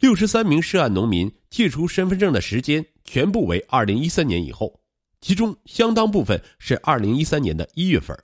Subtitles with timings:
[0.00, 4.80] 六十三名涉案农民借出身份证的时间全部为二零一三年以后，
[5.20, 8.16] 其中相当部分是二零一三年的一月份。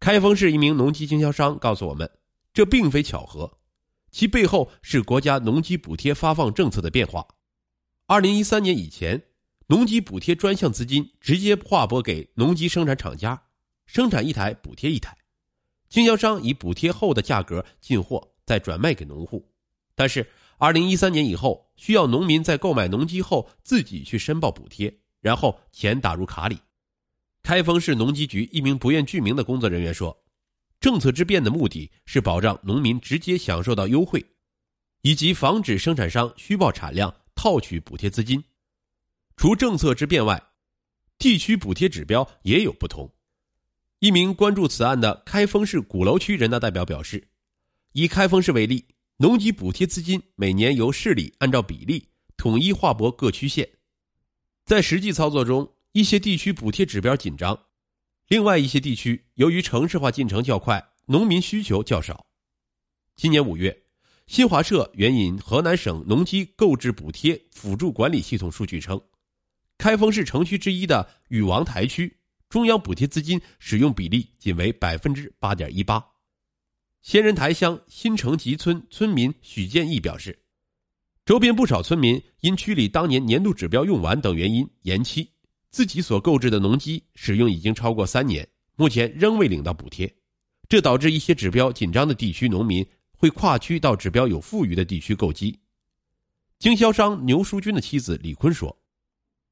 [0.00, 2.10] 开封市一名农机经销商告诉我们，
[2.52, 3.58] 这并非巧合，
[4.10, 7.24] 其背后是国家农机补贴发放政策的变化。
[8.06, 9.22] 二零一三年以前，
[9.68, 13.40] 农机补贴专项资金直接划拨给农机生产厂家，
[13.86, 15.16] 生产一台补贴一台，
[15.88, 19.48] 经销商以补贴后的价格进货，再转卖给农户。
[19.94, 20.28] 但是，
[20.64, 26.58] 二零一三年以后，需要农民在购买农机后自己去申报补贴，然后钱打入卡里。
[27.42, 30.24] 开封市农机局一名不愿具名的工作人员说
[30.80, 34.24] ：“政策之变的目的是保障农民直接享受到优惠，
[35.02, 38.42] 以及防止生产商虚报产量。”套取补贴资金，
[39.36, 40.42] 除政策之变外，
[41.18, 43.12] 地区补贴指标也有不同。
[43.98, 47.28] 一名关注此案的开封市鼓楼区人大代表表示，
[47.92, 48.82] 以开封市为例，
[49.18, 53.68] 农机补贴资金每年由市里按照比例统一划拨各区县，
[54.64, 57.56] 在实际操作中，一些地区补贴指标紧张，
[58.26, 62.26] 另外一些地区由于城市化进程较快，农民需求较少。
[63.14, 63.82] 今年五月。
[64.26, 68.98] 新华社援引河南省农机购置补贴辅助管理系统数据称，
[69.76, 72.16] 开封市城区之一的禹王台区，
[72.48, 76.02] 中央补贴资金使用比例仅为百分之八点一八。
[77.04, 80.38] 仙人台乡新城集村村民许建义表示，
[81.26, 85.30] 周边不少村民因区里当年年度指标用完等原因延期，
[85.70, 90.10] 自己所购置的农机使用已经超过三年，目前仍未领到补贴，
[90.66, 92.84] 这导致一些指标紧张的地区农民。
[93.16, 95.58] 会跨区到指标有富余的地区购机。
[96.58, 98.76] 经销商牛书军的妻子李坤说：“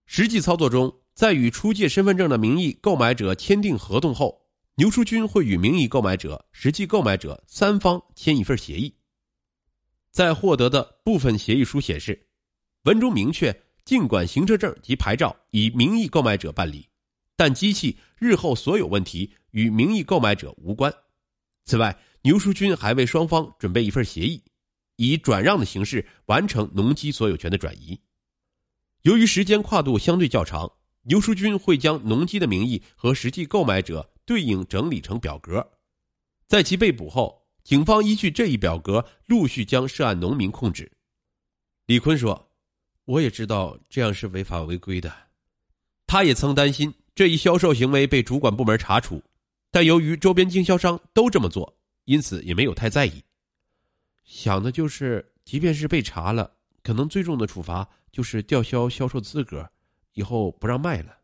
[0.04, 4.41] 实际操作中，在与出借身份证的名义购买者签订合同后，
[4.76, 8.94] 牛书军会与名义购买者、实际购买者三方签一份协议。
[10.10, 12.28] 在获得的部分协议书显示，
[12.84, 16.88] 文中明确，尽管行车证及牌照以名义购买者办理，
[17.36, 20.92] 但机器日后所有问题与名义购买者无关。
[21.64, 24.40] 此外。”牛书军还为双方准备一份协议，
[24.94, 28.00] 以转让的形式完成农机所有权的转移。
[29.00, 30.70] 由于时间跨度相对较长，
[31.02, 35.66] 牛书军会将农机的名义和实际购买者对应整理成表格。
[36.46, 40.90] 在其被捕后，警方依据这一表格陆续将涉案农民控制。
[41.86, 42.50] 李坤说
[43.06, 45.12] ：“我也知道这样是违法违规的，
[46.06, 49.22] 他也曾担心这一销售行为被主管部门查处，
[49.70, 53.22] 但由于周边经销商都这么做。”因此也没有太在意，
[54.24, 59.70] 想的就是，即便是被查了，可能最重的处罚就是吊销销售资格，
[60.14, 61.16] 以后不让卖了。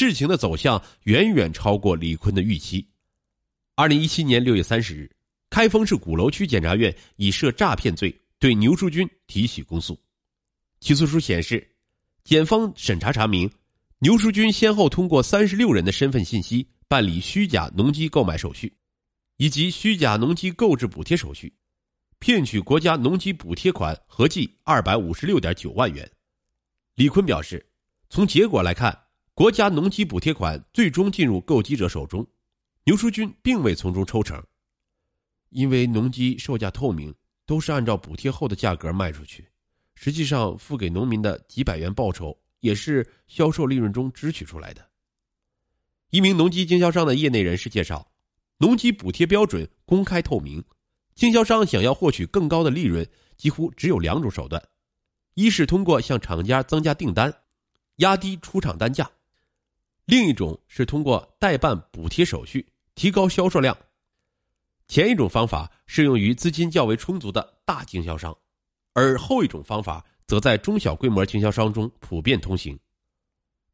[0.00, 2.88] 事情的走向远远超过李坤的预期。
[3.74, 5.10] 二零一七年六月三十日，
[5.50, 10.00] 开封市鼓楼区检察院以涉诈骗罪对牛书军提起公诉。
[10.80, 11.70] 起诉书显示，
[12.24, 13.50] 检方审查查明，
[13.98, 18.74] 牛书军先后通过三十六人的身份信息办理虚假农机购买手续。
[19.36, 21.52] 以及虚假农机购置补贴手续，
[22.18, 26.10] 骗取国家农机补贴款合计二百五十六点九万元。
[26.94, 27.66] 李坤表示，
[28.08, 28.98] 从结果来看，
[29.40, 32.26] 国家农机补贴款最终进入购机者手中，
[32.84, 34.38] 牛书军并未从中抽成，
[35.48, 37.14] 因为农机售价透明，
[37.46, 39.48] 都是按照补贴后的价格卖出去，
[39.94, 44.86] 实际上付给农民的几百元报酬也是销售利润中支取出来的。
[46.10, 48.06] 一名农机经销商的业内人士介绍。
[48.58, 50.62] 农机补贴标准公开透明，
[51.14, 53.08] 经销商想要获取更高的利润，
[53.38, 54.62] 几乎只有两种手段：
[55.32, 57.34] 一是通过向厂家增加订单，
[57.96, 59.06] 压低出厂单价；
[60.10, 62.66] 另一种是通过代办补贴手续，
[62.96, 63.78] 提高销售量。
[64.88, 68.36] 前一种方法适用于资金较为充足的大经销商，
[68.92, 72.76] 而后一种方法则在中小规模经销商中普遍通行。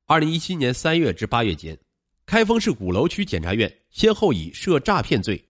[0.04, 1.74] 二零一七年三月至八月间。
[2.26, 5.42] 开封市鼓楼区检察院先后以涉诈骗罪，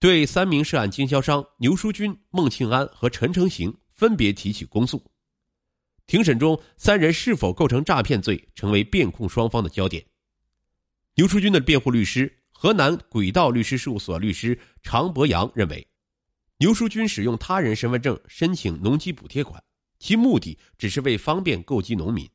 [0.00, 5.00] 对三名涉案经销商牛书军、孟庆安和陈成行分别提起公诉。
[6.08, 10.04] 庭审中，三人是否构成诈骗罪，成为辩控双方的焦点。
[11.16, 15.86] 牛书军的辩护律师、河南轨道律师事务所律师常博阳认为，
[16.58, 19.62] 牛书军使用他人身份证申请农机补贴款，
[20.00, 22.28] 其目的只是为方便购机农民。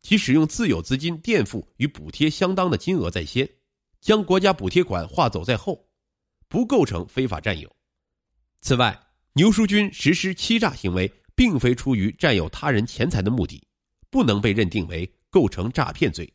[0.00, 3.46] 其使用自有资金垫付与补贴相当的金额在先，
[4.00, 5.86] 将国家补贴款划走在后，
[6.48, 7.70] 不构成非法占有。
[8.62, 8.98] 此外，
[9.34, 13.62] 牛书军实施欺诈行为，并非出于占有他人钱财的目的，
[14.08, 16.32] 不能被认定为构成诈骗罪。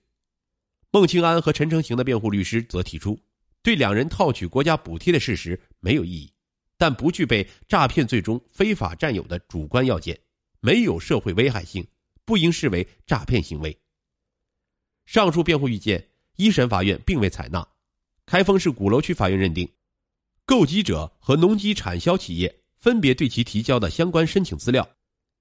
[0.91, 3.17] 孟庆安和陈成行的辩护律师则提出，
[3.63, 6.33] 对两人套取国家补贴的事实没有异议，
[6.77, 10.19] 但不具备诈骗罪中非法占有的主观要件，
[10.59, 11.87] 没有社会危害性，
[12.25, 13.75] 不应视为诈骗行为。
[15.05, 17.65] 上述辩护意见，一审法院并未采纳。
[18.25, 19.69] 开封市鼓楼区法院认定，
[20.45, 24.87] 购机者和农机产销企业分别对其提交的相关申请资料，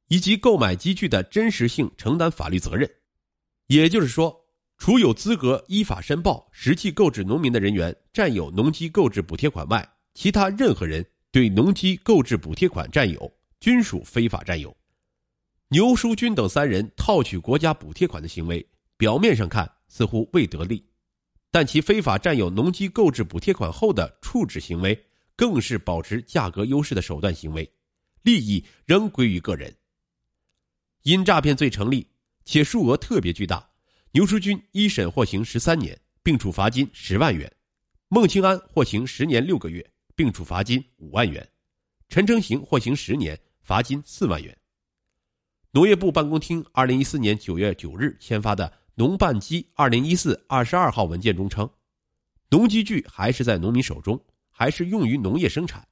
[0.06, 2.88] 以及购买机具的真实性承担法律责任。
[3.66, 4.39] 也就是说，
[4.80, 11.06] 除有资格依法申报实际购置农民的人员占有农机购置补贴款外，其他任何人。
[11.30, 14.76] 对农机购置补贴款占有，均属非法占有。
[15.68, 18.66] 牛书军等三人套取国家补贴款的行为，
[18.96, 20.84] 表面上看似乎未得利，
[21.52, 25.00] 但其非法占有农机购置补贴款后的处置行为，
[25.36, 27.70] 更是保持价格优势的手段行为，
[28.22, 29.72] 利益仍归于个人。
[31.02, 32.08] 因诈骗罪成立，
[32.44, 33.69] 且数额特别巨大，
[34.12, 37.48] 牛书军一审获刑十三年，并处罚金十万元；
[38.08, 39.88] 孟庆安获刑十年六个月。
[40.16, 41.48] 并处罚金五万元，
[42.10, 44.54] 陈成行获刑十年，罚金四万元。
[45.70, 51.66] 农业部办公厅二零一四年九月九日签发的《农办机二零一四二十二号文件》中称，
[52.50, 55.88] 农机具还是在农民手中，还是用于农业生产，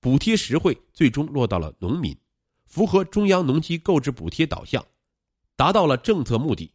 [0.00, 2.16] 补贴实惠最终落到了农民，
[2.64, 4.82] 符合中央农机购置补贴导向，
[5.54, 6.72] 达到了政策目的，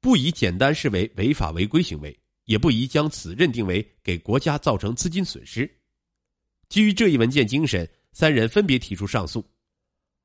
[0.00, 5.68] 不宜简单视为违法违规行为，也不宜将此认定为给国家造成资金损失。
[6.68, 9.44] 基于这一文件精神，三人分别提出上诉。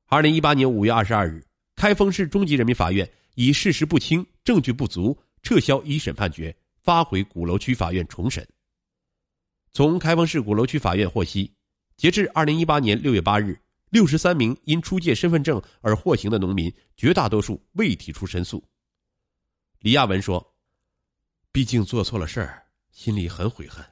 [0.06, 8.46] 二零一八年五月二十二日，开封市中级人民法院以事实不清、证据不足，撤销一审判决，发回鼓楼区法院重审。
[9.72, 11.50] 从开封市鼓楼区法院获悉，
[11.96, 13.58] 截至二零一八年六月八日，
[13.90, 18.62] 六十三名因出借身份证而获刑的农民，绝大多数未提出申诉。
[19.82, 20.54] 李亚文说
[21.52, 23.84] ：“毕竟做错了事儿，心里很悔恨。”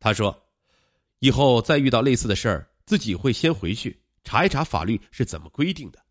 [0.00, 0.40] 他说。
[1.20, 6.03] 以后再遇到类似的事儿，自己会先回去查一查法律是怎么规定的。